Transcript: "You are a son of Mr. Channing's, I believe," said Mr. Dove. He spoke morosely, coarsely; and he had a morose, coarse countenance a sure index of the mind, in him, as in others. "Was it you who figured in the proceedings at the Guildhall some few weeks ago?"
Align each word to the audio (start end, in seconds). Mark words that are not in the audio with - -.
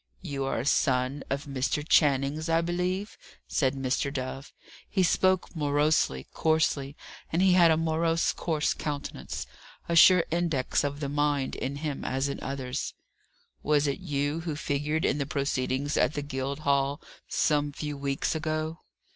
"You 0.23 0.45
are 0.45 0.61
a 0.61 0.65
son 0.65 1.23
of 1.29 1.45
Mr. 1.45 1.87
Channing's, 1.87 2.49
I 2.49 2.61
believe," 2.61 3.19
said 3.47 3.75
Mr. 3.75 4.11
Dove. 4.11 4.51
He 4.89 5.03
spoke 5.03 5.55
morosely, 5.55 6.25
coarsely; 6.33 6.95
and 7.31 7.39
he 7.43 7.53
had 7.53 7.69
a 7.69 7.77
morose, 7.77 8.33
coarse 8.33 8.73
countenance 8.73 9.45
a 9.87 9.95
sure 9.95 10.25
index 10.31 10.83
of 10.83 11.01
the 11.01 11.07
mind, 11.09 11.55
in 11.55 11.75
him, 11.75 12.03
as 12.03 12.29
in 12.29 12.39
others. 12.41 12.95
"Was 13.61 13.85
it 13.85 13.99
you 13.99 14.39
who 14.39 14.55
figured 14.55 15.05
in 15.05 15.19
the 15.19 15.27
proceedings 15.27 15.95
at 15.97 16.15
the 16.15 16.23
Guildhall 16.23 16.99
some 17.27 17.71
few 17.71 17.95
weeks 17.95 18.33
ago?" 18.33 18.79